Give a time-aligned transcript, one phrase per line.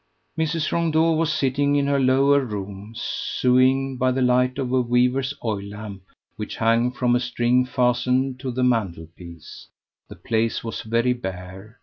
[0.35, 0.71] Mrs.
[0.71, 5.61] Rondeau was sitting in her lower room, sewing by the light of a weaver's oil
[5.61, 6.01] lamp
[6.37, 9.67] which hung from a string fastened to the mantel piece.
[10.09, 11.77] The place was very bare.